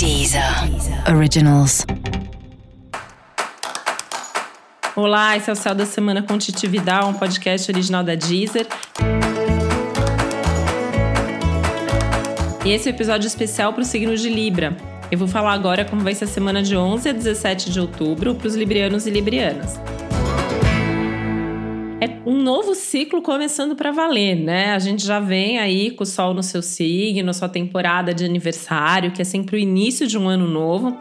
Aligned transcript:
Deezer 0.00 0.42
Originals. 1.14 1.84
Olá, 4.96 5.36
esse 5.36 5.50
é 5.50 5.52
o 5.52 5.54
Céu 5.56 5.74
da 5.74 5.84
Semana 5.84 6.22
com 6.22 6.38
Titi 6.38 6.66
Vidal, 6.66 7.10
um 7.10 7.12
podcast 7.12 7.70
original 7.70 8.02
da 8.02 8.14
Deezer. 8.14 8.66
E 12.64 12.70
esse 12.70 12.88
é 12.88 12.90
o 12.90 12.94
um 12.94 12.96
episódio 12.96 13.26
especial 13.26 13.74
para 13.74 13.82
o 13.82 13.84
signo 13.84 14.16
de 14.16 14.30
Libra. 14.30 14.74
Eu 15.12 15.18
vou 15.18 15.28
falar 15.28 15.52
agora 15.52 15.84
como 15.84 16.00
vai 16.00 16.14
ser 16.14 16.24
a 16.24 16.28
semana 16.28 16.62
de 16.62 16.74
11 16.74 17.06
a 17.06 17.12
17 17.12 17.70
de 17.70 17.78
outubro 17.78 18.34
para 18.34 18.48
os 18.48 18.54
librianos 18.54 19.06
e 19.06 19.10
librianas 19.10 19.78
é 22.00 22.18
um 22.24 22.40
novo 22.40 22.74
ciclo 22.74 23.20
começando 23.20 23.76
para 23.76 23.92
valer, 23.92 24.34
né? 24.34 24.72
A 24.72 24.78
gente 24.78 25.06
já 25.06 25.20
vem 25.20 25.58
aí 25.58 25.90
com 25.90 26.02
o 26.02 26.06
Sol 26.06 26.32
no 26.32 26.42
seu 26.42 26.62
signo, 26.62 27.34
sua 27.34 27.48
temporada 27.48 28.14
de 28.14 28.24
aniversário, 28.24 29.12
que 29.12 29.20
é 29.20 29.24
sempre 29.24 29.56
o 29.56 29.58
início 29.58 30.06
de 30.06 30.16
um 30.16 30.26
ano 30.26 30.48
novo. 30.48 30.96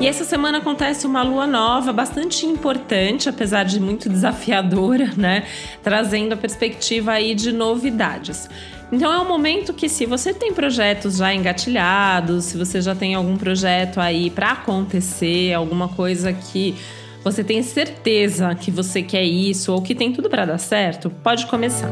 E 0.00 0.06
essa 0.06 0.24
semana 0.24 0.58
acontece 0.58 1.06
uma 1.06 1.22
lua 1.22 1.46
nova 1.46 1.92
bastante 1.92 2.46
importante, 2.46 3.28
apesar 3.28 3.64
de 3.64 3.78
muito 3.78 4.08
desafiadora, 4.08 5.10
né? 5.14 5.44
Trazendo 5.82 6.32
a 6.32 6.36
perspectiva 6.38 7.12
aí 7.12 7.34
de 7.34 7.52
novidades. 7.52 8.48
Então 8.90 9.12
é 9.12 9.20
um 9.20 9.28
momento 9.28 9.74
que 9.74 9.90
se 9.90 10.06
você 10.06 10.32
tem 10.32 10.54
projetos 10.54 11.18
já 11.18 11.34
engatilhados, 11.34 12.46
se 12.46 12.56
você 12.56 12.80
já 12.80 12.94
tem 12.94 13.14
algum 13.14 13.36
projeto 13.36 14.00
aí 14.00 14.30
para 14.30 14.52
acontecer, 14.52 15.52
alguma 15.52 15.88
coisa 15.88 16.32
que 16.32 16.74
você 17.22 17.44
tem 17.44 17.62
certeza 17.62 18.54
que 18.54 18.70
você 18.70 19.02
quer 19.02 19.22
isso 19.22 19.70
ou 19.70 19.82
que 19.82 19.94
tem 19.94 20.10
tudo 20.12 20.30
para 20.30 20.46
dar 20.46 20.58
certo, 20.58 21.10
pode 21.10 21.44
começar. 21.46 21.90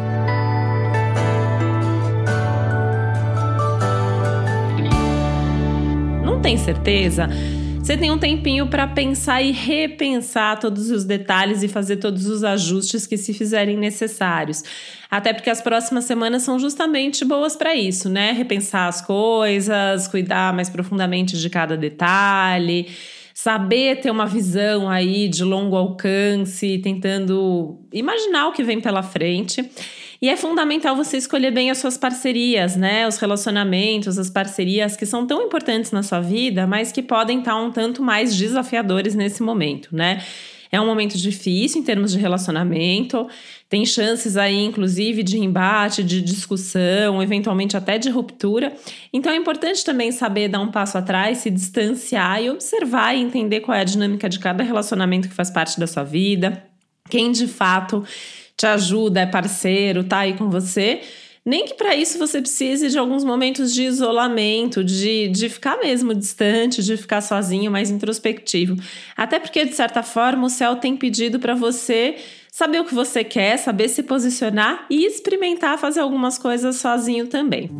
Não 6.24 6.40
tem 6.40 6.56
certeza? 6.56 7.28
Você 7.88 7.96
tem 7.96 8.10
um 8.10 8.18
tempinho 8.18 8.66
para 8.66 8.86
pensar 8.86 9.40
e 9.40 9.50
repensar 9.50 10.60
todos 10.60 10.90
os 10.90 11.06
detalhes 11.06 11.62
e 11.62 11.68
fazer 11.68 11.96
todos 11.96 12.26
os 12.26 12.44
ajustes 12.44 13.06
que 13.06 13.16
se 13.16 13.32
fizerem 13.32 13.78
necessários. 13.78 14.62
Até 15.10 15.32
porque 15.32 15.48
as 15.48 15.62
próximas 15.62 16.04
semanas 16.04 16.42
são 16.42 16.58
justamente 16.58 17.24
boas 17.24 17.56
para 17.56 17.74
isso, 17.74 18.10
né? 18.10 18.32
Repensar 18.32 18.88
as 18.88 19.00
coisas, 19.00 20.06
cuidar 20.06 20.52
mais 20.52 20.68
profundamente 20.68 21.38
de 21.38 21.48
cada 21.48 21.78
detalhe 21.78 22.88
saber 23.38 24.00
ter 24.00 24.10
uma 24.10 24.26
visão 24.26 24.90
aí 24.90 25.28
de 25.28 25.44
longo 25.44 25.76
alcance, 25.76 26.80
tentando 26.82 27.78
imaginar 27.92 28.48
o 28.48 28.52
que 28.52 28.64
vem 28.64 28.80
pela 28.80 29.00
frente. 29.00 29.64
E 30.20 30.28
é 30.28 30.36
fundamental 30.36 30.96
você 30.96 31.16
escolher 31.16 31.52
bem 31.52 31.70
as 31.70 31.78
suas 31.78 31.96
parcerias, 31.96 32.74
né? 32.74 33.06
Os 33.06 33.18
relacionamentos, 33.18 34.18
as 34.18 34.28
parcerias 34.28 34.96
que 34.96 35.06
são 35.06 35.26
tão 35.26 35.42
importantes 35.42 35.92
na 35.92 36.02
sua 36.02 36.20
vida, 36.20 36.66
mas 36.66 36.90
que 36.90 37.02
podem 37.02 37.38
estar 37.38 37.56
um 37.56 37.70
tanto 37.70 38.02
mais 38.02 38.34
desafiadores 38.36 39.14
nesse 39.14 39.42
momento, 39.42 39.94
né? 39.94 40.22
É 40.70 40.80
um 40.80 40.86
momento 40.86 41.16
difícil 41.16 41.80
em 41.80 41.84
termos 41.84 42.12
de 42.12 42.18
relacionamento, 42.18 43.26
tem 43.68 43.86
chances 43.86 44.36
aí, 44.36 44.64
inclusive, 44.64 45.22
de 45.22 45.38
embate, 45.38 46.02
de 46.02 46.20
discussão, 46.20 47.22
eventualmente 47.22 47.76
até 47.76 47.96
de 47.96 48.10
ruptura. 48.10 48.74
Então 49.12 49.32
é 49.32 49.36
importante 49.36 49.84
também 49.84 50.12
saber 50.12 50.48
dar 50.48 50.60
um 50.60 50.70
passo 50.70 50.98
atrás, 50.98 51.38
se 51.38 51.50
distanciar 51.50 52.42
e 52.42 52.50
observar 52.50 53.14
e 53.14 53.20
entender 53.20 53.60
qual 53.60 53.76
é 53.76 53.80
a 53.80 53.84
dinâmica 53.84 54.28
de 54.28 54.38
cada 54.38 54.62
relacionamento 54.62 55.28
que 55.28 55.34
faz 55.34 55.50
parte 55.50 55.80
da 55.80 55.86
sua 55.86 56.04
vida, 56.04 56.62
quem 57.08 57.32
de 57.32 57.46
fato 57.46 58.04
te 58.58 58.66
ajuda, 58.66 59.20
é 59.20 59.26
parceiro, 59.26 60.02
tá 60.02 60.18
aí 60.18 60.34
com 60.34 60.50
você. 60.50 61.00
Nem 61.46 61.64
que 61.64 61.74
para 61.74 61.94
isso 61.94 62.18
você 62.18 62.42
precise 62.42 62.90
de 62.90 62.98
alguns 62.98 63.24
momentos 63.24 63.72
de 63.72 63.84
isolamento, 63.84 64.84
de, 64.84 65.28
de 65.28 65.48
ficar 65.48 65.78
mesmo 65.78 66.12
distante, 66.12 66.82
de 66.82 66.96
ficar 66.96 67.22
sozinho, 67.22 67.70
mais 67.70 67.90
introspectivo. 67.90 68.76
Até 69.16 69.38
porque, 69.38 69.64
de 69.64 69.74
certa 69.74 70.02
forma, 70.02 70.46
o 70.46 70.50
céu 70.50 70.76
tem 70.76 70.94
pedido 70.94 71.38
para 71.38 71.54
você 71.54 72.16
saber 72.52 72.80
o 72.80 72.84
que 72.84 72.94
você 72.94 73.24
quer, 73.24 73.56
saber 73.56 73.88
se 73.88 74.02
posicionar 74.02 74.84
e 74.90 75.06
experimentar 75.06 75.78
fazer 75.78 76.00
algumas 76.00 76.36
coisas 76.36 76.76
sozinho 76.76 77.28
também. 77.28 77.70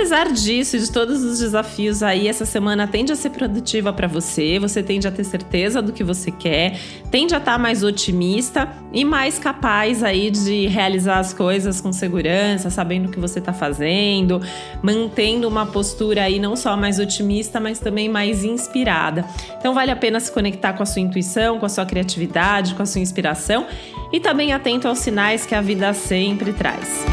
Apesar 0.00 0.32
disso, 0.32 0.78
de 0.78 0.90
todos 0.90 1.22
os 1.22 1.40
desafios 1.40 2.02
aí, 2.02 2.26
essa 2.26 2.46
semana 2.46 2.88
tende 2.88 3.12
a 3.12 3.14
ser 3.14 3.28
produtiva 3.28 3.92
para 3.92 4.08
você, 4.08 4.58
você 4.58 4.82
tende 4.82 5.06
a 5.06 5.12
ter 5.12 5.24
certeza 5.24 5.82
do 5.82 5.92
que 5.92 6.02
você 6.02 6.30
quer, 6.30 6.80
tende 7.10 7.34
a 7.34 7.36
estar 7.36 7.52
tá 7.52 7.58
mais 7.58 7.82
otimista 7.82 8.66
e 8.94 9.04
mais 9.04 9.38
capaz 9.38 10.02
aí 10.02 10.30
de 10.30 10.66
realizar 10.68 11.18
as 11.18 11.34
coisas 11.34 11.82
com 11.82 11.92
segurança, 11.92 12.70
sabendo 12.70 13.08
o 13.08 13.10
que 13.10 13.20
você 13.20 13.40
está 13.40 13.52
fazendo, 13.52 14.40
mantendo 14.82 15.46
uma 15.46 15.66
postura 15.66 16.22
aí 16.22 16.38
não 16.38 16.56
só 16.56 16.78
mais 16.78 16.98
otimista, 16.98 17.60
mas 17.60 17.78
também 17.78 18.08
mais 18.08 18.42
inspirada. 18.42 19.26
Então 19.58 19.74
vale 19.74 19.90
a 19.90 19.96
pena 19.96 20.18
se 20.18 20.32
conectar 20.32 20.72
com 20.72 20.82
a 20.82 20.86
sua 20.86 21.02
intuição, 21.02 21.58
com 21.58 21.66
a 21.66 21.68
sua 21.68 21.84
criatividade, 21.84 22.74
com 22.74 22.82
a 22.82 22.86
sua 22.86 23.02
inspiração 23.02 23.66
e 24.10 24.18
também 24.18 24.54
atento 24.54 24.88
aos 24.88 25.00
sinais 25.00 25.44
que 25.44 25.54
a 25.54 25.60
vida 25.60 25.92
sempre 25.92 26.54
traz. 26.54 27.04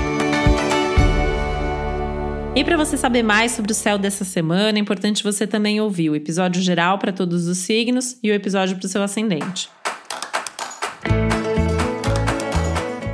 E 2.58 2.64
para 2.64 2.76
você 2.76 2.98
saber 2.98 3.22
mais 3.22 3.52
sobre 3.52 3.72
o 3.72 3.76
céu 3.76 4.00
dessa 4.00 4.26
semana, 4.26 4.80
é 4.80 4.82
importante 4.82 5.24
você 5.24 5.46
também 5.46 5.80
ouvir 5.80 6.10
o 6.10 6.16
episódio 6.16 6.60
geral 6.60 6.98
para 6.98 7.12
todos 7.12 7.48
os 7.48 7.60
signos 7.60 8.18
e 8.24 8.32
o 8.32 8.34
episódio 8.34 8.76
para 8.76 8.88
o 8.88 8.90
seu 8.90 9.04
ascendente. 9.04 9.70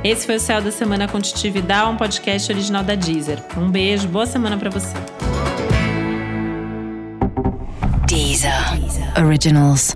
Esse 0.02 0.24
foi 0.24 0.36
o 0.36 0.40
Céu 0.40 0.62
da 0.62 0.70
Semana 0.72 1.06
com 1.06 1.20
Titi 1.20 1.50
Vidal, 1.50 1.92
um 1.92 1.96
podcast 1.98 2.50
original 2.50 2.82
da 2.82 2.94
Deezer. 2.94 3.38
Um 3.54 3.70
beijo, 3.70 4.08
boa 4.08 4.24
semana 4.24 4.56
para 4.56 4.70
você. 4.70 4.96
Deezer. 8.08 8.50
Originals. 9.22 9.94